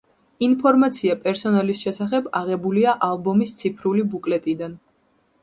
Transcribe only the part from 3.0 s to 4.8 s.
ალბომის ციფრული ბუკლეტიდან.